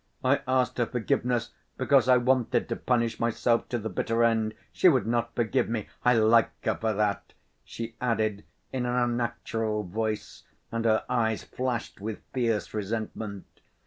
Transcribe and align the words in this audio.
I 0.25 0.41
asked 0.47 0.79
her 0.79 0.87
forgiveness 0.87 1.51
because 1.77 2.09
I 2.09 2.17
wanted 2.17 2.67
to 2.69 2.75
punish 2.75 3.19
myself 3.19 3.69
to 3.69 3.77
the 3.77 3.87
bitter 3.87 4.23
end. 4.23 4.55
She 4.71 4.89
would 4.89 5.05
not 5.05 5.35
forgive 5.35 5.69
me.... 5.69 5.89
I 6.03 6.15
like 6.15 6.49
her 6.65 6.73
for 6.75 6.91
that!" 6.93 7.33
she 7.63 7.93
added, 8.01 8.43
in 8.73 8.87
an 8.87 8.95
unnatural 8.95 9.83
voice, 9.83 10.41
and 10.71 10.85
her 10.85 11.03
eyes 11.07 11.43
flashed 11.43 12.01
with 12.01 12.17
fierce 12.33 12.73
resentment. 12.73 13.45